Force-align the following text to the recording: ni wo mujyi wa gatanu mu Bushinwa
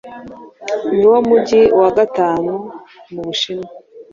ni 0.95 1.05
wo 1.11 1.19
mujyi 1.27 1.61
wa 1.79 1.89
gatanu 1.97 2.53
mu 3.13 3.21
Bushinwa 3.27 3.67